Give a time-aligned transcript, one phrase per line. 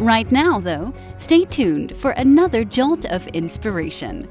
[0.00, 4.26] Right now, though, stay tuned for another jolt of inspiration.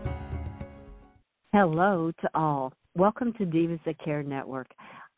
[1.54, 2.74] Hello to all.
[2.96, 4.66] Welcome to Divas That Care Network.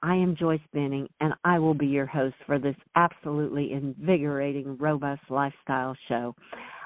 [0.01, 5.21] I am Joyce Benning, and I will be your host for this absolutely invigorating, robust
[5.29, 6.35] lifestyle show.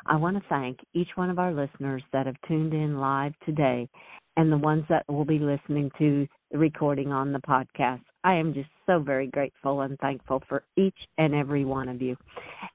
[0.06, 3.90] I want to thank each one of our listeners that have tuned in live today
[4.38, 8.02] and the ones that will be listening to the recording on the podcast.
[8.24, 12.16] I am just so very grateful and thankful for each and every one of you.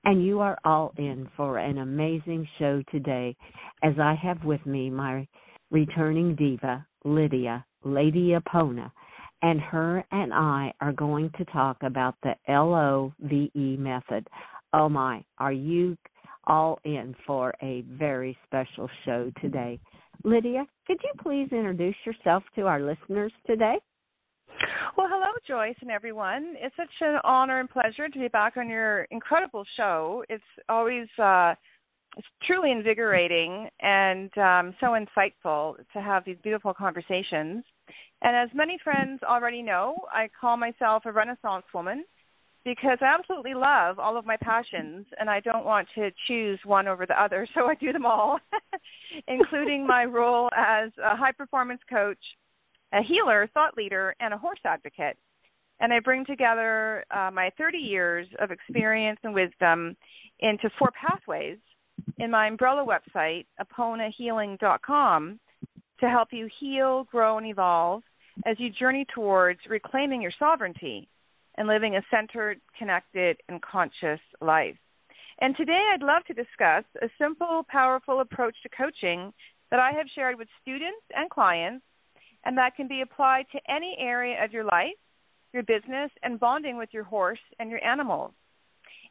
[0.04, 3.36] And you are all in for an amazing show today
[3.82, 5.26] as I have with me my
[5.70, 8.90] returning diva, Lidia, Lady Apona.
[9.42, 13.12] And her and I are going to talk about the LOVE
[13.78, 14.28] method.
[14.72, 15.96] Oh my, are you
[16.46, 19.80] all in for a very special show today?
[20.24, 23.78] Lidia, could you please introduce yourself to our listeners today?
[24.96, 26.54] Well, hello, Joyce and everyone.
[26.58, 30.24] It's such an honor and pleasure to be back on your incredible show.
[30.28, 31.54] It's always uh,
[32.16, 37.64] it's truly invigorating and um, so insightful to have these beautiful conversations.
[38.22, 42.04] And as many friends already know, I call myself a Renaissance woman
[42.64, 46.88] because I absolutely love all of my passions and I don't want to choose one
[46.88, 48.38] over the other, so I do them all,
[49.28, 52.18] including my role as a high performance coach,
[52.92, 55.16] a healer, thought leader, and a horse advocate.
[55.80, 59.96] And I bring together uh, my 30 years of experience and wisdom
[60.40, 61.58] into four pathways
[62.18, 65.40] in my umbrella website, aponahealing.com,
[66.00, 68.02] to help you heal, grow, and evolve
[68.46, 71.08] as you journey towards reclaiming your sovereignty
[71.56, 74.76] and living a centered, connected, and conscious life.
[75.40, 79.32] And today I'd love to discuss a simple, powerful approach to coaching
[79.70, 81.84] that I have shared with students and clients
[82.44, 84.96] and that can be applied to any area of your life,
[85.52, 88.32] your business, and bonding with your horse and your animals.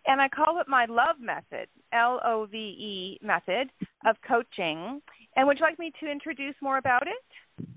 [0.08, 3.70] And I call it my love method, L O V E method
[4.06, 5.02] of coaching.
[5.36, 7.68] And would you like me to introduce more about it?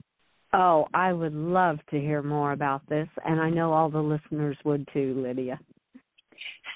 [0.55, 4.57] Oh, I would love to hear more about this, and I know all the listeners
[4.65, 5.59] would too, Lidia.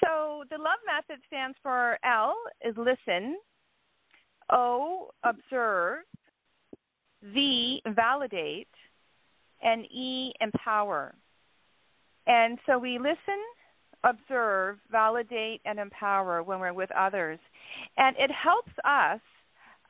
[0.03, 3.37] So the love method stands for L is listen,
[4.51, 5.99] O observe,
[7.23, 8.67] V, validate,
[9.61, 11.15] and E, empower.
[12.27, 13.41] And so we listen,
[14.03, 17.39] observe, validate, and empower when we're with others.
[17.97, 19.21] And it helps us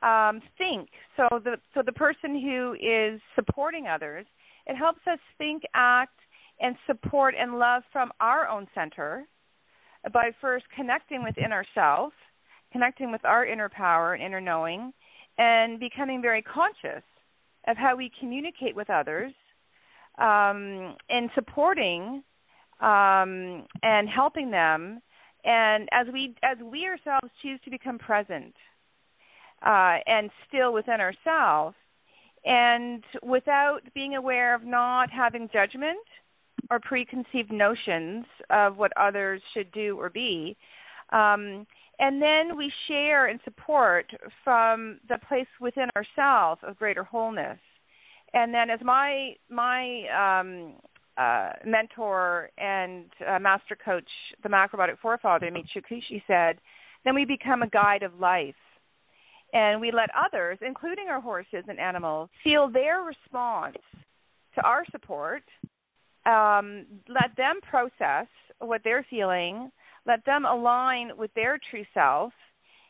[0.02, 0.88] um, think.
[1.16, 4.26] So the so the person who is supporting others,
[4.66, 6.18] it helps us think, act,
[6.60, 9.24] and support and love from our own center
[10.12, 12.14] by first connecting within ourselves,
[12.72, 14.92] connecting with our inner power and inner knowing,
[15.38, 17.02] and becoming very conscious
[17.66, 19.32] of how we communicate with others
[20.18, 22.22] um, and supporting
[22.80, 25.00] um, and helping them
[25.44, 28.54] and as we as we ourselves choose to become present
[29.64, 31.76] uh, and still within ourselves
[32.44, 35.98] and without being aware of not having judgment
[36.70, 40.56] or preconceived notions of what others should do or be
[41.10, 41.66] um,
[41.98, 44.06] and then we share and support
[44.44, 47.58] from the place within ourselves of greater wholeness.
[48.34, 50.74] And then, as my my um,
[51.16, 54.08] uh, mentor and uh, master coach,
[54.42, 56.60] the macrobiotic forefather Michio Kushi said,
[57.04, 58.54] then we become a guide of life.
[59.52, 63.78] And we let others, including our horses and animals, feel their response
[64.54, 65.42] to our support.
[66.26, 68.26] Um, let them process
[68.58, 69.70] what they're feeling,
[70.08, 72.32] let them align with their true self,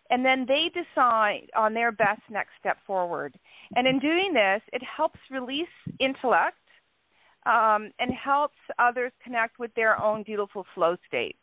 [0.09, 3.37] and then they decide on their best next step forward.
[3.75, 5.67] And in doing this, it helps release
[6.01, 6.57] intellect
[7.45, 11.37] um, and helps others connect with their own beautiful flow state.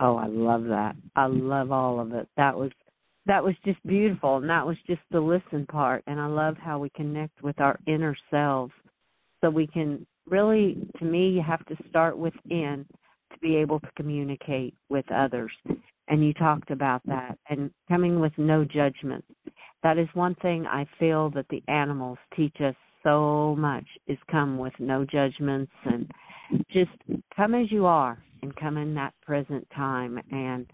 [0.00, 0.96] Oh, I love that.
[1.14, 2.26] I love all of it.
[2.36, 2.72] That was
[3.26, 6.78] that was just beautiful and that was just the listen part and I love how
[6.78, 8.72] we connect with our inner selves
[9.40, 12.86] so we can really, to me, you have to start within
[13.32, 15.52] to be able to communicate with others.
[16.08, 19.24] And you talked about that and coming with no judgment.
[19.82, 24.58] That is one thing I feel that the animals teach us so much is come
[24.58, 26.10] with no judgments and
[26.70, 26.90] just
[27.34, 30.66] come as you are and come in that present time and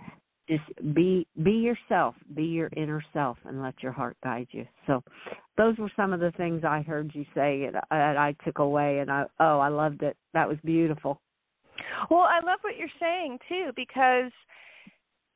[0.50, 5.02] just be be yourself be your inner self and let your heart guide you so
[5.56, 8.98] those were some of the things i heard you say and, and i took away
[8.98, 11.20] and i oh i loved it that was beautiful
[12.10, 14.32] well i love what you're saying too because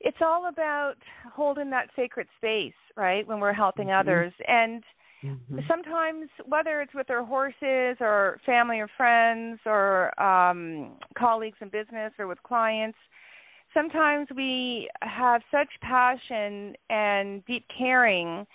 [0.00, 0.94] it's all about
[1.32, 4.00] holding that sacred space right when we're helping mm-hmm.
[4.00, 4.82] others and
[5.24, 5.58] mm-hmm.
[5.68, 12.12] sometimes whether it's with our horses or family or friends or um colleagues in business
[12.18, 12.98] or with clients
[13.74, 18.46] sometimes we have such passion and deep caring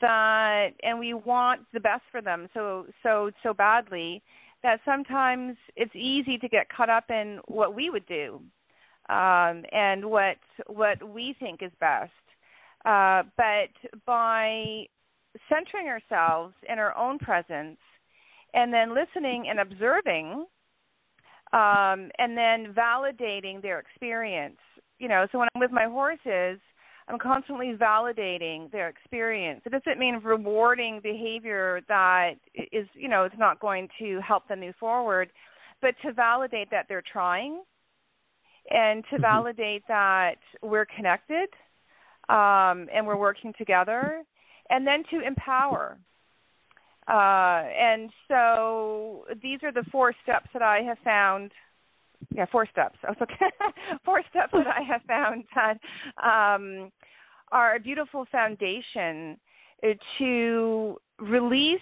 [0.00, 4.20] that and we want the best for them so so so badly
[4.62, 8.40] that sometimes it's easy to get caught up in what we would do
[9.08, 12.10] um, and what what we think is best.
[12.84, 13.70] Uh, but
[14.06, 14.84] by
[15.48, 17.78] centering ourselves in our own presence
[18.54, 20.46] and then listening and observing
[21.52, 24.58] um, and then validating their experience.
[24.98, 26.60] You know, so when I'm with my horses,
[27.08, 29.62] I'm constantly validating their experience.
[29.64, 34.60] It doesn't mean rewarding behavior that is, you know, it's not going to help them
[34.60, 35.30] move forward,
[35.80, 37.62] but to validate that they're trying
[38.70, 39.22] and to mm-hmm.
[39.22, 41.48] validate that we're connected
[42.28, 44.22] um, and we're working together,
[44.68, 45.96] and then to empower.
[47.08, 51.52] Uh, and so these are the four steps that I have found.
[52.34, 52.98] Yeah, four steps.
[53.22, 53.46] Okay.
[54.04, 55.78] four steps that I have found that
[56.22, 56.90] um,
[57.50, 59.38] are a beautiful foundation
[60.18, 61.80] to release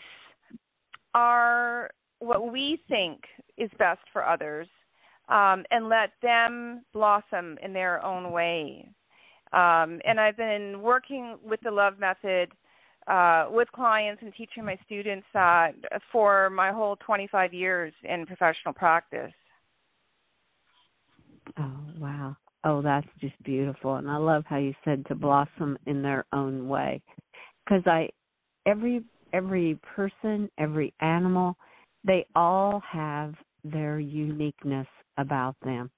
[1.15, 3.21] our what we think
[3.59, 4.69] is best for others
[5.29, 8.89] um, and let them blossom in their own way.
[9.53, 12.51] Um, and I've been working with the Love Method
[13.07, 15.69] uh, with clients and teaching my students uh,
[16.11, 19.33] for my whole 25 years in professional practice.
[21.59, 22.37] Oh, wow.
[22.65, 23.97] Oh, that's just beautiful.
[23.97, 27.01] And I love how you said to blossom in their own way.
[27.69, 28.09] Cuz I
[28.67, 31.57] every every person, every animal,
[32.05, 34.87] they all have their uniqueness
[35.17, 35.91] about them.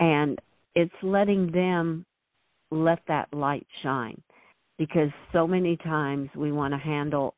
[0.00, 0.38] And
[0.74, 2.06] it's letting them
[2.70, 4.22] let that light shine
[4.78, 7.34] because so many times we want to handle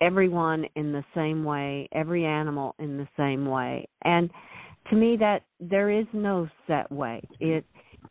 [0.00, 3.86] everyone in the same way, every animal in the same way.
[4.02, 4.30] And
[4.90, 7.22] to me that there is no set way.
[7.38, 7.64] It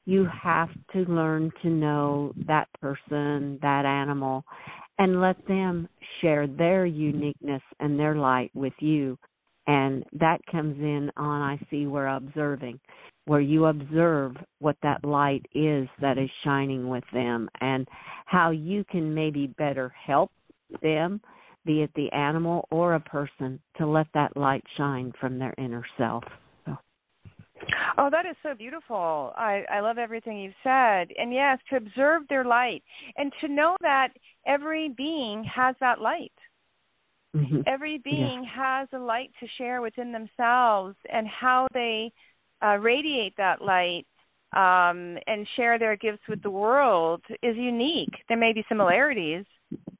[0.05, 4.43] you have to learn to know that person, that animal
[4.99, 5.87] and let them
[6.21, 9.17] share their uniqueness and their light with you.
[9.67, 12.79] And that comes in on I see we're observing
[13.29, 17.87] where you observe what that light is that is shining with them and
[18.25, 20.31] how you can maybe better help
[20.81, 21.21] them,
[21.63, 25.85] be it the animal or a person, to let that light shine from their inner
[25.95, 26.23] self.
[26.65, 26.75] So.
[27.99, 29.31] Oh, that is so beautiful.
[29.37, 31.09] I, I love everything you've said.
[31.15, 32.81] And yes, to observe their light
[33.15, 34.07] and to know that
[34.47, 36.31] every being has that light.
[37.35, 37.59] Mm-hmm.
[37.67, 38.79] Every being yeah.
[38.79, 42.11] has a light to share within themselves and how they
[42.63, 44.05] uh, radiate that light
[44.55, 48.13] um, and share their gifts with the world is unique.
[48.27, 49.45] There may be similarities,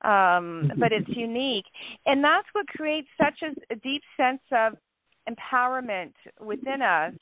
[0.04, 1.66] um, but it's unique.
[2.06, 4.74] And that's what creates such a, a deep sense of
[5.30, 6.14] empowerment
[6.44, 7.14] within us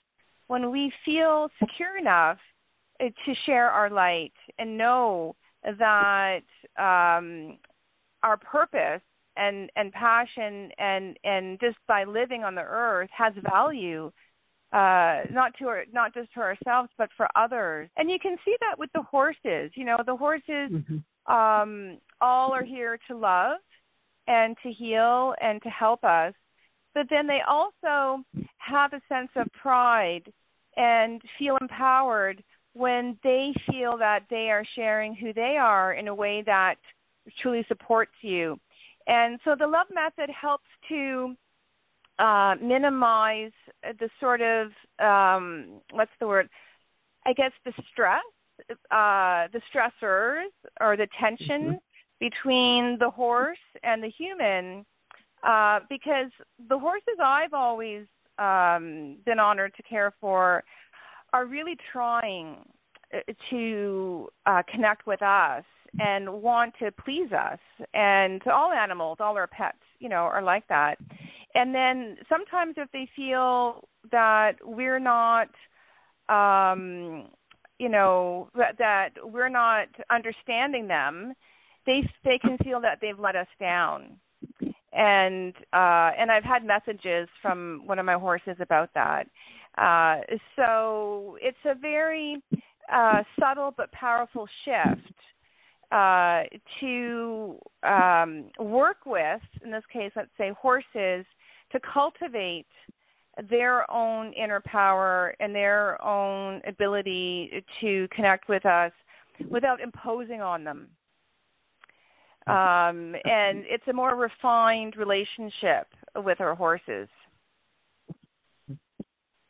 [0.47, 2.37] when we feel secure enough
[3.01, 5.35] uh, to share our light and know
[5.77, 6.43] that
[6.77, 7.57] um,
[8.23, 9.01] our purpose
[9.35, 14.11] and, and passion and, and just by living on the earth has value
[14.73, 17.89] uh not to our, not just to ourselves but for others.
[17.97, 19.71] And you can see that with the horses.
[19.75, 21.33] You know the horses mm-hmm.
[21.33, 23.59] um all are here to love
[24.27, 26.33] and to heal and to help us.
[26.93, 28.23] But then they also
[28.57, 30.31] have a sense of pride
[30.75, 32.43] and feel empowered
[32.73, 36.75] when they feel that they are sharing who they are in a way that
[37.41, 38.59] truly supports you.
[39.07, 41.35] And so the love method helps to
[42.19, 43.51] uh, minimize
[43.83, 46.49] the sort of um, what's the word?
[47.25, 48.23] I guess the stress,
[48.69, 50.47] uh, the stressors
[50.79, 51.75] or the tension mm-hmm.
[52.19, 54.85] between the horse and the human,
[55.43, 56.31] uh, because
[56.69, 58.05] the horses I've always
[58.39, 60.63] um, been honored to care for
[61.33, 62.57] are really trying
[63.13, 63.19] uh,
[63.49, 65.63] to uh, connect with us
[65.99, 67.59] and want to please us
[67.93, 70.97] and all animals all our pets you know are like that
[71.57, 75.49] and then sometimes if they feel that we're not
[76.29, 77.27] um
[77.79, 81.33] you know that, that we're not understanding them
[81.85, 84.17] they they can feel that they've let us down.
[84.93, 89.27] And uh and I've had messages from one of my horses about that.
[89.77, 90.21] Uh
[90.55, 92.41] so it's a very
[92.91, 95.13] uh, subtle but powerful shift
[95.91, 96.43] uh,
[96.79, 101.25] to um, work with, in this case, let's say horses,
[101.71, 102.67] to cultivate
[103.49, 108.91] their own inner power and their own ability to connect with us
[109.49, 110.87] without imposing on them.
[112.47, 117.09] Um, and it's a more refined relationship with our horses.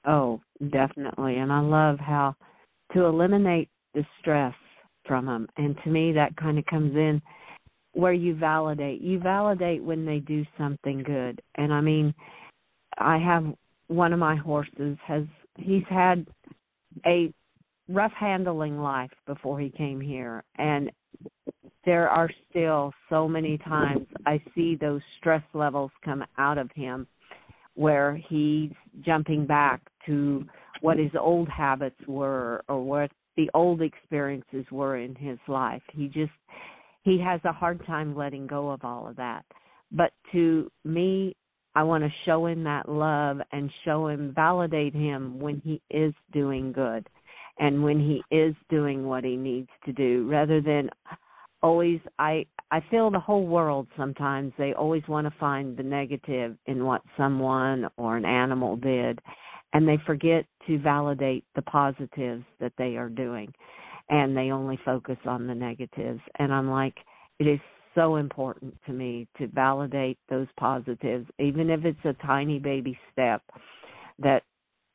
[0.06, 1.38] Oh, definitely.
[1.38, 2.36] And I love how
[2.94, 4.56] to eliminate the stress
[5.06, 5.48] from them.
[5.58, 7.22] And to me, that kind of comes in
[7.98, 9.02] where you validate.
[9.02, 11.42] You validate when they do something good.
[11.56, 12.14] And I mean,
[13.00, 13.44] I have
[13.88, 15.24] one of my horses has
[15.58, 16.28] he's had
[17.08, 17.34] a
[17.90, 20.92] rough handling life before he came here and
[21.86, 27.08] there are still so many times I see those stress levels come out of him
[27.76, 30.46] where he's jumping back to
[30.82, 35.82] what his old habits were or what the old experiences were in his life.
[35.94, 36.32] He just
[37.08, 39.46] he has a hard time letting go of all of that.
[39.94, 41.38] But to me,
[41.74, 46.14] I want to show him that love and show him validate him when he is
[46.34, 47.08] doing good
[47.60, 50.90] and when he is doing what he needs to do rather than
[51.62, 56.58] always I I feel the whole world sometimes they always want to find the negative
[56.66, 59.20] in what someone or an animal did
[59.74, 63.54] and they forget to validate the positives that they are doing
[64.10, 66.22] and they only focus on the negatives.
[66.40, 66.96] And I'm like
[67.40, 67.60] it is
[67.96, 73.42] so important to me to validate those positives even if it's a tiny baby step
[74.20, 74.44] that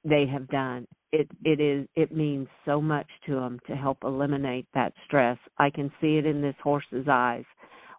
[0.05, 0.87] they have done.
[1.13, 5.39] It it is it means so much to them to help eliminate that stress.
[5.59, 7.45] I can see it in this horse's eyes.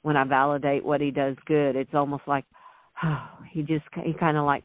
[0.01, 2.45] When i validate what he does good it's almost like
[3.03, 4.63] oh, he just he kind of like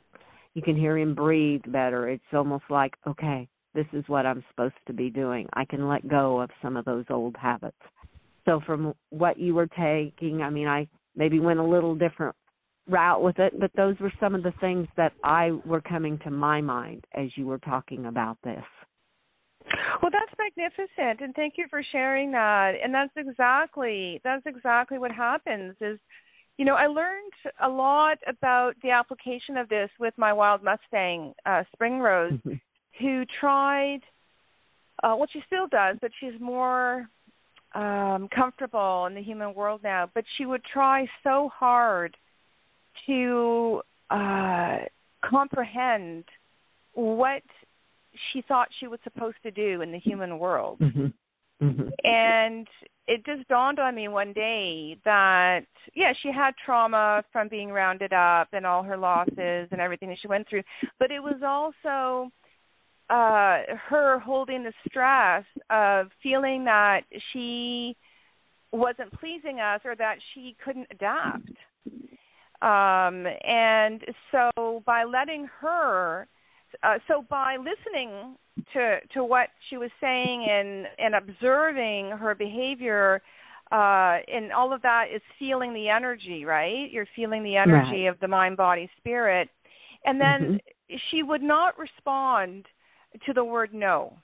[0.55, 2.09] you can hear him breathe better.
[2.09, 6.07] It's almost like okay this is what i'm supposed to be doing i can let
[6.09, 7.77] go of some of those old habits
[8.45, 12.35] so from what you were taking i mean i maybe went a little different
[12.89, 16.31] route with it, but those were some of the things that I were coming to
[16.31, 18.65] my mind as you were talking about this.
[20.01, 22.73] Well, that's magnificent, and thank you for sharing that.
[22.83, 25.77] And that's exactly that's exactly what happens.
[25.81, 25.99] Is
[26.57, 27.33] you know I learned
[27.63, 32.55] a lot about the application of this with my wild Mustang, uh, Spring Rose, mm-hmm.
[33.01, 34.01] Who tried.
[35.03, 37.09] Uh, well, she still does, but she's more
[37.75, 40.11] um, comfortable in the human world now.
[40.13, 42.17] But she would try so hard
[43.07, 44.79] to uh,
[45.25, 46.25] comprehend
[46.95, 47.43] what
[48.33, 50.79] she thought she was supposed to do in the human world.
[50.81, 51.07] Mm-hmm.
[51.65, 51.89] Mm-hmm.
[52.05, 52.67] And
[53.07, 55.63] it just dawned on me one day that
[55.95, 60.19] yeah, she had trauma from being rounded up and all her losses and everything that
[60.21, 60.63] she went through,
[60.99, 62.31] but it was also
[63.11, 67.97] uh her holding the stress of feeling that she
[68.73, 71.51] wasn't pleasing us or that she couldn't adapt
[72.61, 76.27] um, and so by letting her,
[76.83, 78.37] uh, so by listening
[78.73, 83.23] to to what she was saying and and observing her behavior,
[83.71, 86.91] uh, and all of that is feeling the energy, right?
[86.91, 88.13] You're feeling the energy right.
[88.13, 89.49] of the mind, body, spirit,
[90.05, 90.97] and then mm-hmm.
[91.13, 92.67] she would not respond
[93.27, 94.19] to the word no.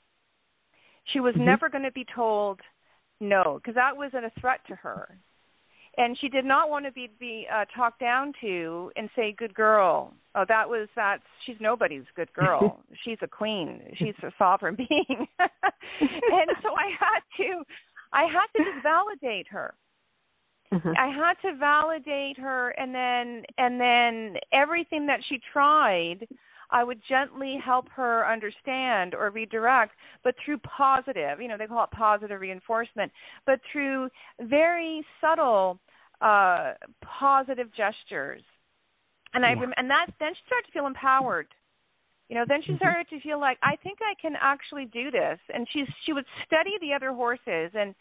[1.13, 1.45] She was mm-hmm.
[1.45, 2.61] never going to be told
[3.21, 5.19] no because that wasn't a threat to her
[5.97, 9.55] and she did not want to be be uh, talked down to and say good
[9.55, 11.19] girl oh that was that.
[11.45, 17.21] she's nobody's good girl she's a queen she's a sovereign being and so i had
[17.37, 17.63] to
[18.13, 19.75] i had to just validate her
[20.73, 20.93] uh-huh.
[20.99, 26.27] i had to validate her and then and then everything that she tried
[26.71, 29.93] I would gently help her understand or redirect,
[30.23, 33.13] but through positive, you know, they call it positive reinforcement,
[33.47, 34.09] but through
[34.41, 35.79] very subtle
[36.21, 38.43] uh, positive gestures.
[39.35, 39.67] And I yeah.
[39.77, 41.49] and that then she started to feel empowered.
[42.29, 42.79] You know, then she mm-hmm.
[42.79, 45.39] started to feel like I think I can actually do this.
[45.53, 47.95] And she's she would study the other horses and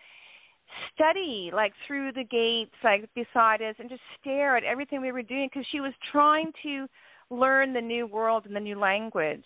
[0.94, 5.22] study like through the gates like beside us and just stare at everything we were
[5.22, 6.88] doing because she was trying to
[7.30, 9.46] learn the new world and the new language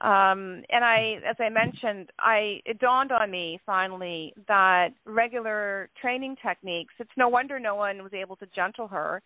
[0.00, 6.36] um, and I, as I mentioned, I it dawned on me finally that regular training
[6.40, 6.94] techniques.
[7.00, 9.20] It's no wonder no one was able to gentle her.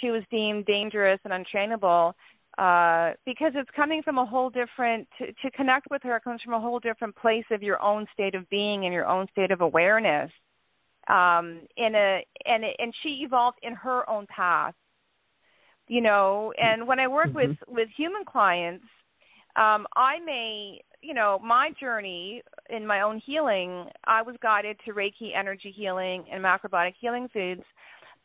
[0.00, 2.14] She was deemed dangerous and untrainable
[2.56, 5.06] uh, because it's coming from a whole different.
[5.18, 8.34] To, to connect with her comes from a whole different place of your own state
[8.34, 10.30] of being and your own state of awareness.
[11.08, 14.74] Um, in a and and she evolved in her own path.
[15.88, 17.50] You know, and when I work mm-hmm.
[17.50, 18.84] with with human clients
[19.56, 24.92] um, I may, you know, my journey in my own healing, I was guided to
[24.92, 27.62] Reiki energy healing and macrobiotic healing foods,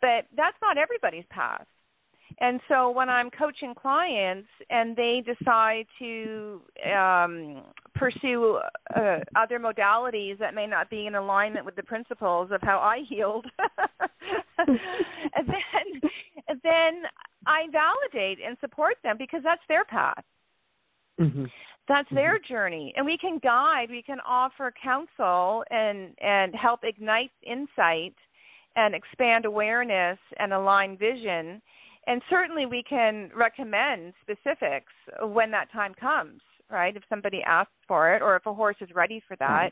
[0.01, 1.65] but that's not everybody's path.
[2.39, 6.61] And so when I'm coaching clients and they decide to
[6.95, 7.63] um,
[7.95, 8.59] pursue
[8.95, 13.01] uh, other modalities that may not be in alignment with the principles of how I
[13.07, 13.45] healed,
[14.57, 14.79] and
[15.47, 16.11] then
[16.63, 17.03] then
[17.45, 20.23] I validate and support them because that's their path.
[21.19, 21.45] Mm-hmm.
[21.88, 22.15] That's mm-hmm.
[22.15, 28.15] their journey, and we can guide, we can offer counsel and and help ignite insight
[28.75, 31.61] and expand awareness and align vision
[32.08, 36.41] and certainly we can recommend specifics when that time comes
[36.72, 39.72] right if somebody asks for it or if a horse is ready for that.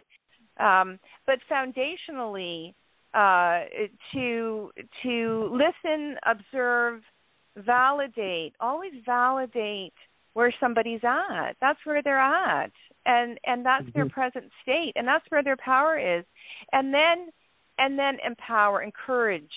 [0.59, 2.73] Um, but foundationally
[3.13, 3.65] uh,
[4.13, 4.71] to
[5.03, 7.01] to listen observe
[7.57, 9.93] validate always validate
[10.33, 11.53] where somebody's at.
[11.59, 12.71] That's where they're at.
[13.05, 13.97] And and that's mm-hmm.
[13.97, 16.25] their present state and that's where their power is.
[16.71, 17.29] And then
[17.77, 19.51] and then empower encourage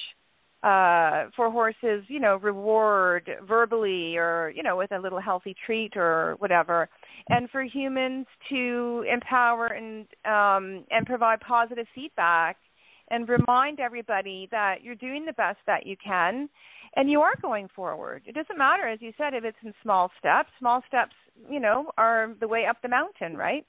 [0.62, 5.96] uh, for horses, you know, reward verbally or, you know, with a little healthy treat
[5.96, 6.88] or whatever.
[7.28, 12.56] And for humans to empower and um, and provide positive feedback
[13.10, 16.48] and remind everybody that you're doing the best that you can
[16.94, 18.22] and you are going forward.
[18.26, 20.50] It doesn't matter, as you said, if it's in small steps.
[20.58, 21.14] Small steps,
[21.50, 23.64] you know, are the way up the mountain, right?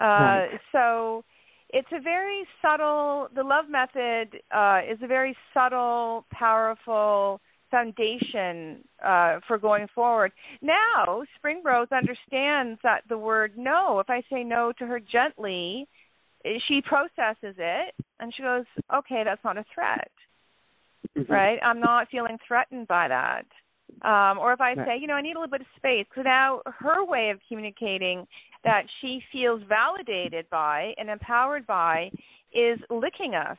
[0.00, 0.48] Uh, right.
[0.70, 1.24] So
[1.72, 9.40] it's a very subtle the love method uh, is a very subtle powerful foundation uh,
[9.48, 10.32] for going forward.
[10.60, 15.88] Now spring rose understands that the word no if i say no to her gently
[16.68, 18.64] she processes it and she goes
[18.94, 20.10] okay that's not a threat.
[21.16, 21.32] Mm-hmm.
[21.32, 21.58] right?
[21.62, 23.44] I'm not feeling threatened by that
[24.02, 26.06] um, or if I say, you know, I need a little bit of space.
[26.14, 28.26] So now her way of communicating
[28.64, 32.10] that she feels validated by and empowered by
[32.52, 33.58] is licking us.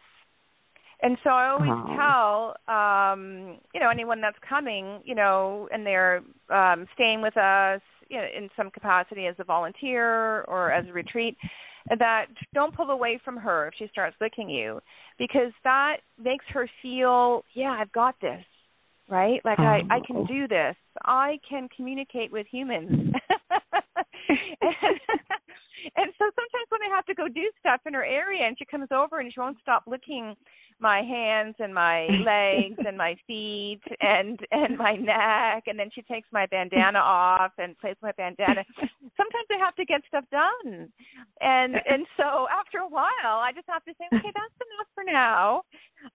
[1.02, 2.56] And so I always oh.
[2.68, 7.82] tell, um, you know, anyone that's coming, you know, and they're um, staying with us,
[8.10, 11.36] you know, in some capacity as a volunteer or as a retreat,
[12.00, 14.80] that don't pull away from her if she starts licking you,
[15.20, 18.46] because that makes her feel, yeah, I've got this
[19.10, 19.42] right?
[19.44, 20.28] Like I, I can oh.
[20.28, 20.76] do this.
[21.04, 22.90] I can communicate with humans.
[22.90, 23.14] and,
[25.98, 28.66] and so sometimes when I have to go do stuff in her area and she
[28.66, 30.36] comes over and she won't stop licking
[30.80, 36.02] my hands and my legs and my feet and and my neck and then she
[36.04, 40.90] takes my bandana off and plays my bandana sometimes i have to get stuff done
[41.42, 45.04] and and so after a while i just have to say okay that's enough for
[45.06, 45.62] now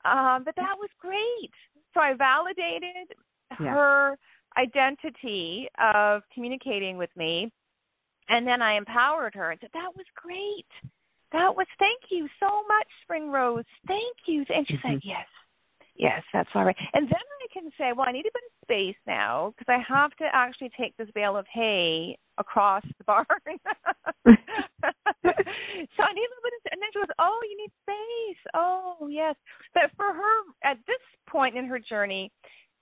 [0.04, 1.52] um but that was great
[1.98, 3.16] so I validated
[3.60, 3.66] yeah.
[3.66, 4.18] her
[4.56, 7.50] identity of communicating with me
[8.28, 10.68] and then I empowered her and said, That was great.
[11.32, 13.64] That was thank you so much, Spring Rose.
[13.86, 14.44] Thank you.
[14.48, 14.88] And she mm-hmm.
[14.88, 15.26] said, Yes.
[15.96, 16.76] Yes, that's all right.
[16.94, 19.82] And then I can say, Well, I need a bit of space now because I
[19.88, 23.26] have to actually take this bale of hay across the barn.
[23.46, 24.34] so
[26.04, 28.42] I need a little bit of and then she goes, Oh, you need space.
[28.54, 29.34] Oh, yes.
[29.74, 32.30] But for her at this point in her journey,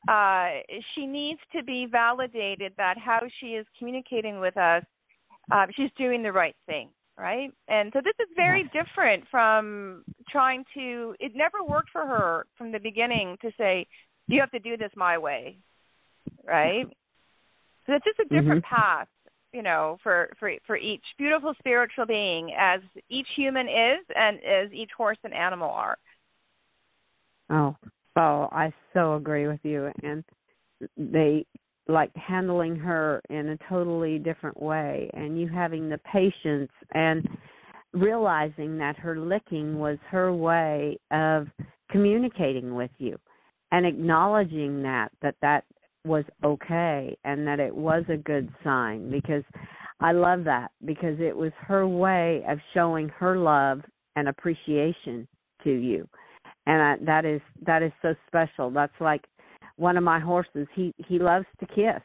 [0.08, 0.48] uh,
[0.94, 4.84] she needs to be validated that how she is communicating with us,
[5.50, 7.50] uh, she's doing the right thing, right?
[7.68, 11.14] And so this is very different from trying to.
[11.18, 13.86] It never worked for her from the beginning to say,
[14.28, 15.58] "You have to do this my way,"
[16.44, 16.86] right?
[17.86, 18.74] So it's just a different mm-hmm.
[18.74, 19.08] path,
[19.52, 24.72] you know, for for for each beautiful spiritual being, as each human is, and as
[24.72, 25.96] each horse and animal are.
[27.48, 27.76] Oh,
[28.16, 29.90] Oh, I so agree with you.
[30.02, 30.24] And
[30.96, 31.44] they
[31.86, 37.28] like handling her in a totally different way, and you having the patience and
[37.92, 41.46] realizing that her licking was her way of
[41.90, 43.16] communicating with you
[43.70, 45.64] and acknowledging that that that
[46.06, 49.44] was okay and that it was a good sign because
[50.00, 53.80] I love that because it was her way of showing her love
[54.14, 55.26] and appreciation
[55.64, 56.08] to you
[56.66, 58.70] and I, that is that is so special.
[58.70, 59.24] That's like
[59.76, 60.66] one of my horses.
[60.74, 62.02] He he loves to kiss,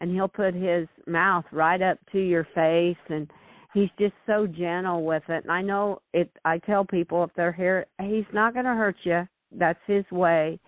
[0.00, 3.30] and he'll put his mouth right up to your face, and
[3.74, 5.44] he's just so gentle with it.
[5.44, 6.30] And I know it.
[6.44, 9.26] I tell people if they're here, he's not going to hurt you.
[9.52, 10.58] That's his way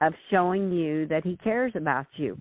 [0.00, 2.38] of showing you that he cares about you.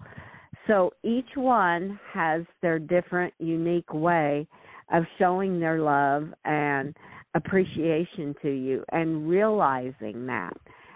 [0.67, 4.47] So each one has their different, unique way
[4.91, 6.95] of showing their love and
[7.35, 10.53] appreciation to you and realizing that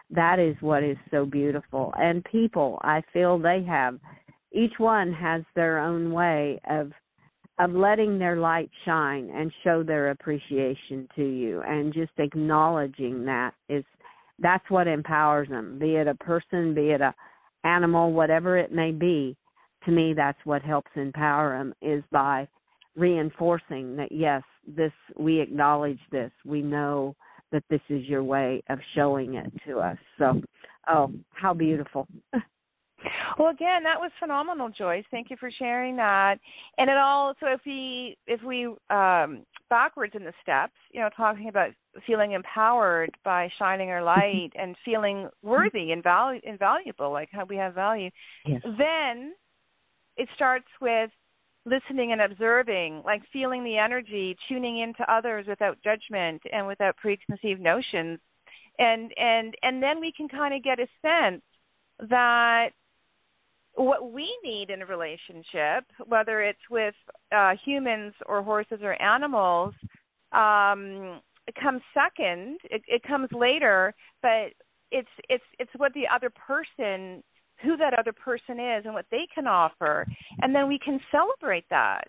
[0.10, 4.00] that is what is so beautiful and people i feel they have
[4.52, 6.92] each one has their own way of
[7.60, 13.54] of letting their light shine and show their appreciation to you and just acknowledging that
[13.70, 13.86] is
[14.40, 17.14] that's what empowers them be it a person be it a
[17.64, 19.36] animal whatever it may be.
[19.86, 22.48] To me that's what helps empower them is by
[22.96, 26.32] reinforcing that yes this we acknowledge this.
[26.46, 27.16] We know
[27.52, 29.98] that this is your way of showing it to us.
[30.18, 30.42] So
[30.88, 32.08] oh how beautiful
[33.38, 35.06] Well, again, that was phenomenal, Joyce.
[35.12, 36.40] Thank you for sharing that.
[36.78, 41.10] And it all so if we if we um backwards in the steps, you know,
[41.16, 41.70] talking about
[42.06, 47.56] feeling empowered by shining our light and feeling worthy and value invaluable, like how we
[47.56, 48.10] have value.
[48.46, 48.62] Yes.
[48.64, 49.34] Then
[50.18, 51.10] it starts with
[51.66, 57.62] listening and observing, like feeling the energy, tuning into others without judgment and without preconceived
[57.62, 58.20] notions.
[58.80, 61.42] And and and then we can kind of get a sense
[62.10, 62.72] that
[63.76, 66.96] what we need in a relationship, whether it's with
[67.36, 69.74] uh, humans or horses or animals,
[70.32, 72.60] um, it comes second.
[72.66, 74.54] It, it comes later, but
[74.92, 77.24] it's it's it's what the other person,
[77.62, 80.06] who that other person is, and what they can offer,
[80.42, 82.08] and then we can celebrate that.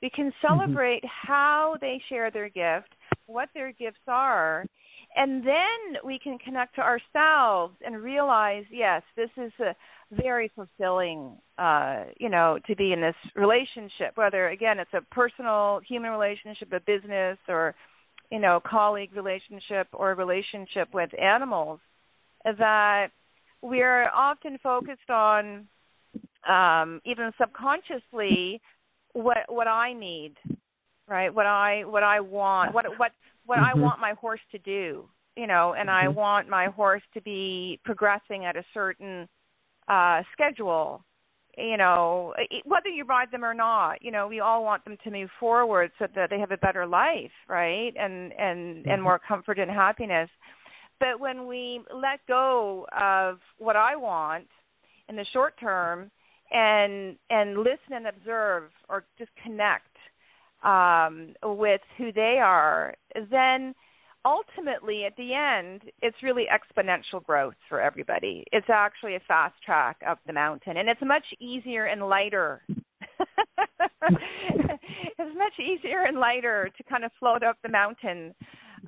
[0.00, 0.46] We can mm-hmm.
[0.46, 1.28] celebrate mm-hmm.
[1.28, 2.94] how they share their gift,
[3.26, 4.66] what their gifts are,
[5.16, 9.74] and then we can connect to ourselves and realize, yes, this is a
[10.12, 15.80] very fulfilling uh you know to be in this relationship whether again it's a personal
[15.88, 17.74] human relationship a business or
[18.30, 21.80] you know colleague relationship or a relationship with animals
[22.44, 23.06] that
[23.62, 25.66] we're often focused on
[26.46, 28.60] um even subconsciously
[29.14, 30.34] what what i need
[31.08, 31.34] right?
[31.34, 33.12] What i what i want what what
[33.46, 33.78] what mm-hmm.
[33.78, 36.06] i want my horse to do you know and mm-hmm.
[36.06, 39.28] i want my horse to be progressing at a certain
[39.88, 41.04] uh, schedule.
[41.58, 42.32] You know,
[42.64, 45.90] whether you ride them or not, you know, we all want them to move forward
[45.98, 47.92] so that they have a better life, right?
[47.98, 49.02] And and and mm-hmm.
[49.02, 50.30] more comfort and happiness.
[50.98, 54.46] But when we let go of what I want
[55.10, 56.10] in the short term
[56.50, 59.91] and and listen and observe or just connect
[60.62, 62.94] um, with who they are,
[63.30, 63.74] then
[64.24, 68.44] ultimately at the end it's really exponential growth for everybody.
[68.52, 72.62] It's actually a fast track up the mountain and it's much easier and lighter.
[75.18, 78.34] It's much easier and lighter to kind of float up the mountain.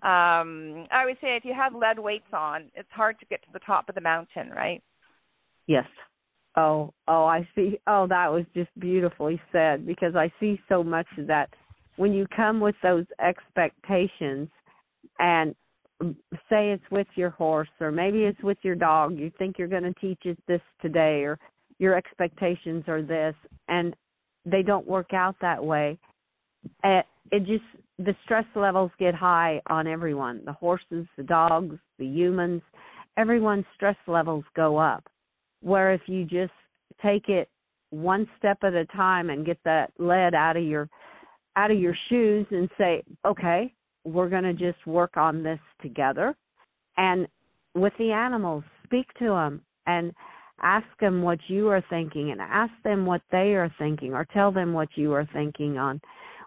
[0.02, 3.48] Um i would say if you have lead weights on it's hard to get to
[3.52, 4.82] the top of the mountain right?
[5.66, 5.86] Yes.
[6.56, 7.78] Oh oh i see.
[7.86, 11.48] Oh that was just beautifully said because i see so much of that
[11.96, 14.48] when you come with those expectations
[15.18, 15.54] and
[16.50, 19.82] say it's with your horse or maybe it's with your dog you think you're going
[19.82, 21.38] to teach it this today or
[21.78, 23.34] your expectations are this
[23.68, 23.94] and
[24.44, 25.96] they don't work out that way
[26.82, 27.64] it, it just
[27.98, 32.60] the stress levels get high on everyone the horses the dogs the humans
[33.16, 35.04] everyone's stress levels go up.
[35.60, 36.52] Where if you just
[37.02, 37.48] take it
[37.90, 40.88] one step at a time and get that lead out of your
[41.56, 43.72] out of your shoes and say okay
[44.04, 46.34] we're going to just work on this together.
[46.96, 47.26] And
[47.74, 50.12] with the animals, speak to them and
[50.62, 54.52] ask them what you are thinking and ask them what they are thinking or tell
[54.52, 56.00] them what you are thinking on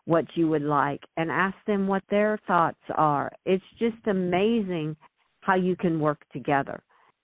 [0.06, 3.30] what you would like and ask them what their thoughts are.
[3.46, 4.96] It's just amazing
[5.42, 6.82] how you can work together.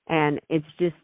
[0.10, 0.96] And it's just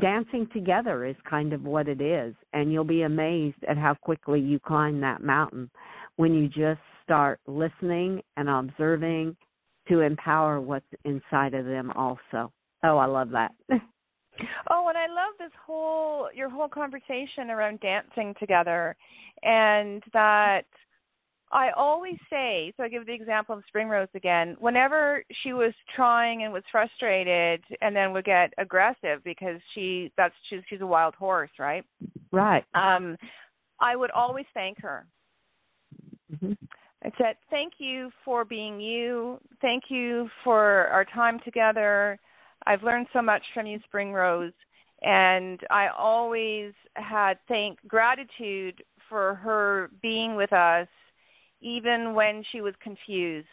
[0.00, 2.34] dancing together is kind of what it is.
[2.52, 5.70] And you'll be amazed at how quickly you climb that mountain
[6.16, 9.36] when you just start listening and observing
[9.88, 12.50] to empower what's inside of them also.
[12.82, 13.52] Oh, I love that.
[13.70, 18.96] oh, and I love this whole your whole conversation around dancing together
[19.42, 20.64] and that
[21.52, 24.56] I always say, so I give the example of Spring Rose again.
[24.58, 30.34] Whenever she was trying and was frustrated, and then would get aggressive because she that's
[30.50, 31.84] she's she's a wild horse, right?
[32.32, 32.64] Right.
[32.74, 33.16] Um,
[33.80, 35.06] I would always thank her.
[36.32, 36.52] Mm-hmm.
[37.04, 39.38] I said, Thank you for being you.
[39.60, 42.18] Thank you for our time together.
[42.66, 44.52] I've learned so much from you, Spring Rose.
[45.02, 50.88] And I always had thank gratitude for her being with us
[51.64, 53.48] even when she was confused.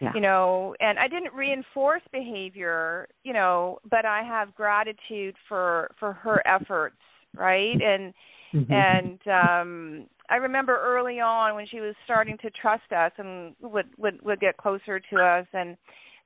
[0.00, 0.12] Yeah.
[0.14, 6.12] You know, and I didn't reinforce behavior, you know, but I have gratitude for for
[6.12, 6.96] her efforts,
[7.36, 7.80] right?
[7.80, 8.12] And
[8.52, 8.72] mm-hmm.
[8.72, 13.86] and um I remember early on when she was starting to trust us and would
[13.96, 15.76] would would get closer to us and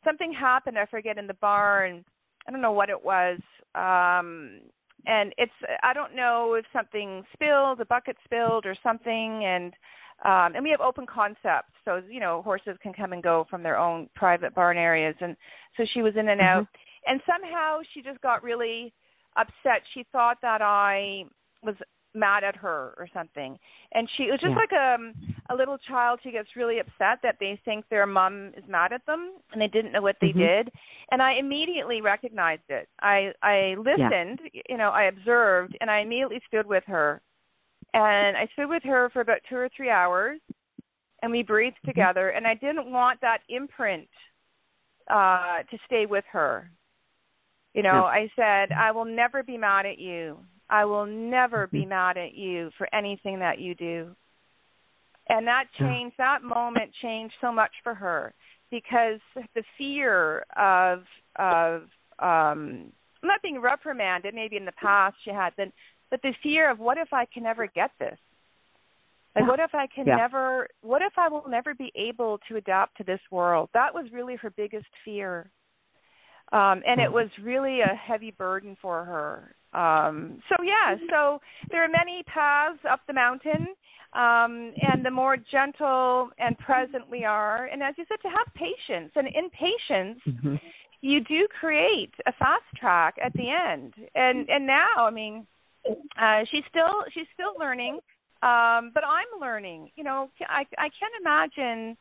[0.04, 2.02] something happened I forget in the barn
[2.48, 3.40] I don't know what it was
[3.74, 4.60] um
[5.06, 5.52] and it's
[5.82, 9.72] I don't know if something spilled, a bucket spilled, or something, and
[10.24, 13.62] um, and we have open concepts, so you know horses can come and go from
[13.62, 15.36] their own private barn areas, and
[15.76, 17.12] so she was in and out, mm-hmm.
[17.12, 18.92] and somehow she just got really
[19.36, 19.82] upset.
[19.94, 21.24] She thought that I
[21.62, 21.76] was
[22.16, 23.58] mad at her or something
[23.92, 24.56] and she it was just yeah.
[24.56, 28.64] like a a little child who gets really upset that they think their mom is
[28.68, 30.38] mad at them and they didn't know what they mm-hmm.
[30.38, 30.70] did
[31.10, 34.62] and i immediately recognized it i i listened yeah.
[34.68, 37.20] you know i observed and i immediately stood with her
[37.96, 40.40] and i stood with her for about two or three hours
[41.22, 41.90] and we breathed mm-hmm.
[41.90, 44.08] together and i didn't want that imprint
[45.10, 46.70] uh to stay with her
[47.74, 51.80] you know i said i will never be mad at you I will never be
[51.80, 51.90] mm-hmm.
[51.90, 54.14] mad at you for anything that you do.
[55.28, 58.32] And that changed, that moment changed so much for her
[58.70, 61.02] because the fear of,
[61.36, 61.82] of,
[62.18, 65.72] um, not being reprimanded, maybe in the past she had, been,
[66.10, 68.18] but the fear of what if I can never get this?
[69.34, 70.16] Like, what if I can yeah.
[70.16, 73.68] never, what if I will never be able to adapt to this world?
[73.74, 75.50] That was really her biggest fear.
[76.52, 77.14] Um, and it mm-hmm.
[77.14, 79.54] was really a heavy burden for her.
[79.78, 81.40] Um, so yeah, so
[81.70, 83.66] there are many paths up the mountain,
[84.14, 88.46] um, and the more gentle and present we are, and as you said, to have
[88.54, 90.54] patience, and in patience, mm-hmm.
[91.02, 93.92] you do create a fast track at the end.
[94.14, 95.46] And and now, I mean,
[96.20, 97.94] uh, she's still she's still learning,
[98.42, 99.90] um, but I'm learning.
[99.96, 101.96] You know, I I can't imagine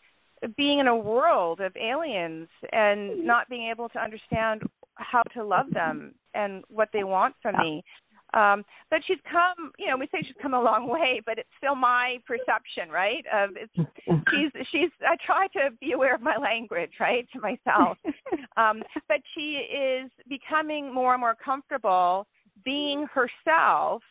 [0.58, 4.62] being in a world of aliens and not being able to understand
[4.96, 7.84] how to love them and what they want from me.
[8.34, 11.50] Um, but she's come, you know, we say she's come a long way, but it's
[11.58, 13.24] still my perception, right?
[13.34, 13.74] Of it's
[14.30, 17.98] she's she's I try to be aware of my language, right, to myself.
[18.58, 22.26] Um, but she is becoming more and more comfortable
[22.66, 24.02] being herself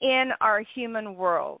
[0.00, 1.60] in our human world.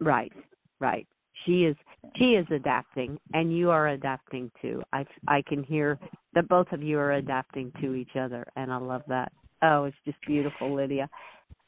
[0.00, 0.32] Right,
[0.80, 1.06] right.
[1.46, 1.76] She is
[2.16, 4.82] she is adapting and you are adapting too.
[4.92, 5.98] I I can hear
[6.34, 9.32] that both of you are adapting to each other and I love that.
[9.62, 11.08] Oh, it's just beautiful, Lidia.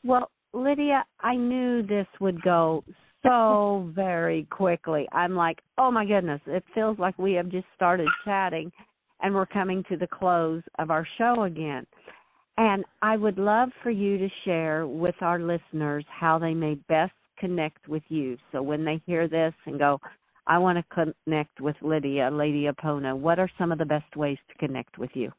[0.04, 2.84] Well, Lidia, I knew this would go
[3.22, 5.06] so very quickly.
[5.12, 8.72] I'm like, "Oh my goodness, it feels like we have just started chatting
[9.22, 11.86] and we're coming to the close of our show again."
[12.62, 17.12] And I would love for you to share with our listeners how they may best
[17.36, 18.38] connect with you.
[18.52, 19.98] So when they hear this and go,
[20.46, 24.38] I want to connect with Lidia, Lady Apona, what are some of the best ways
[24.48, 25.32] to connect with you?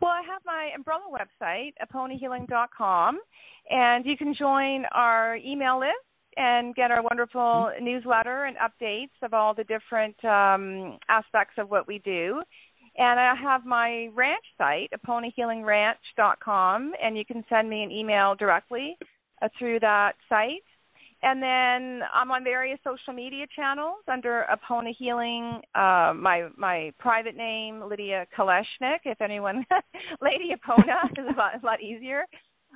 [0.00, 3.18] Well, I have my umbrella website, aponahealing.com,
[3.68, 5.90] and you can join our email list
[6.36, 7.84] and get our wonderful mm-hmm.
[7.84, 12.42] newsletter and updates of all the different um, aspects of what we do.
[12.98, 18.98] And I have my ranch site, aponahealingranch.com, and you can send me an email directly
[19.40, 20.62] uh, through that site.
[21.24, 25.60] And then I'm on various social media channels under Apona Healing.
[25.74, 28.98] Uh, my my private name Lidia Kuleshnyk.
[29.04, 29.64] If anyone,
[30.20, 32.24] Lady Apona is a lot, a lot easier.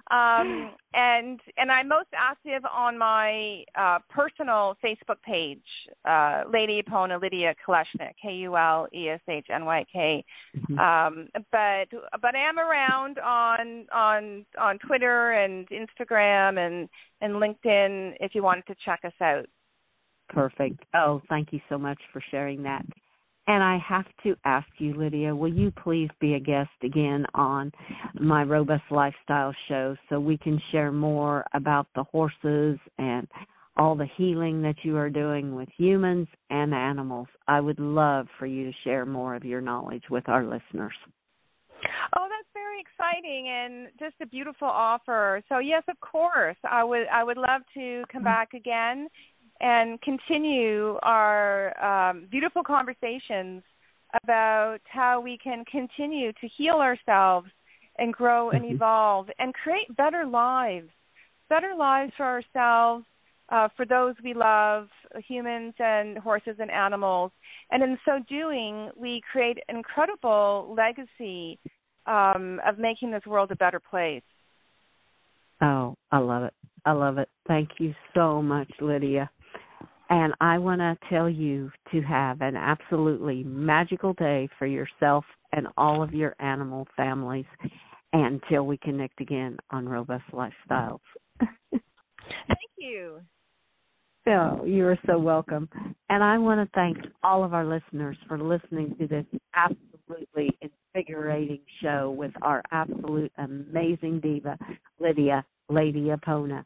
[0.09, 5.59] Um, and and I'm most active on my uh, personal Facebook page,
[6.09, 10.25] uh, Lady Apona Lidia Kuleshnyk, K U L E S H N Y K.
[10.57, 10.79] Mm-hmm.
[10.79, 11.89] Um, but
[12.23, 16.89] but I am around on on on Twitter and Instagram and
[17.21, 19.47] and LinkedIn if you wanted to check us out.
[20.29, 20.85] Perfect.
[20.95, 22.87] Oh, thank you so much for sharing that.
[23.49, 27.71] And I have to ask you, Lidia, will you please be a guest again on
[28.21, 33.29] my Robust Lifestyle show so we can share more about the horses and
[33.77, 37.29] all the healing that you are doing with humans and animals?
[37.47, 40.95] I would love for you to share more of your knowledge with our listeners.
[42.17, 45.43] Oh, that's very exciting and just a beautiful offer.
[45.49, 48.25] So yes, of course, I would I would love to come mm-hmm.
[48.25, 49.09] back again
[49.61, 53.63] and continue our um, beautiful conversations
[54.23, 57.49] about how we can continue to heal ourselves
[57.99, 58.75] and grow and mm-hmm.
[58.75, 60.89] evolve and create better lives,
[61.49, 63.05] better lives for ourselves,
[63.49, 64.89] uh, for those we love,
[65.27, 67.31] humans and horses and animals.
[67.71, 71.59] And in so doing, we create an incredible legacy
[72.07, 74.23] um, of making this world a better place.
[75.63, 76.55] Oh, I love it.
[76.85, 77.29] I love it.
[77.49, 79.31] Thank you so much, Lidia.
[80.09, 85.67] And I want to tell you to have an absolutely magical day for yourself and
[85.77, 87.47] all of your animal families
[88.13, 91.01] until we connect again on Robust Lifestyles.
[91.71, 91.81] Thank
[92.77, 93.21] you.
[94.29, 95.69] Oh, you are so welcome.
[96.09, 100.51] And I want to thank all of our listeners for listening to this absolutely
[100.95, 104.59] invigorating show with our absolute amazing diva,
[104.99, 106.65] Lidia Lady Apona.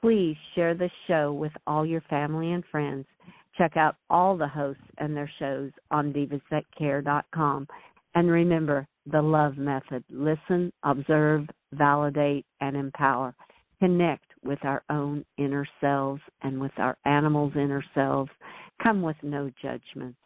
[0.00, 3.06] Please share the show with all your family and friends.
[3.56, 7.66] Check out all the hosts and their shows on divasthatcare.com.
[8.14, 13.34] And remember the love method listen, observe, validate, and empower.
[13.78, 18.30] Connect with our own inner selves and with our animals' inner selves.
[18.82, 20.18] Come with no judgments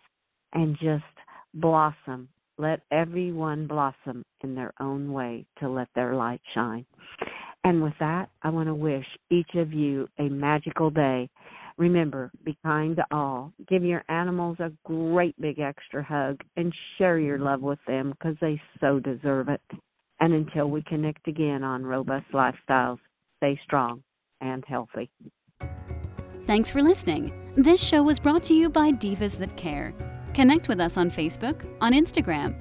[0.53, 1.05] and just
[1.55, 2.29] blossom.
[2.59, 6.85] Let everyone blossom in their own way to let their light shine.
[7.65, 11.29] And with that, I want to wish each of you a magical day.
[11.77, 13.53] Remember, be kind to all.
[13.69, 18.37] Give your animals a great big extra hug and share your love with them because
[18.41, 19.63] they so deserve it.
[20.21, 22.99] And until we connect again on Robust Lifestyles,
[23.39, 24.03] stay strong
[24.41, 25.11] and healthy.
[26.47, 27.33] Thanks for listening.
[27.57, 29.95] This show was brought to you by Divas That Care.
[30.35, 32.61] Connect with us on Facebook, on Instagram,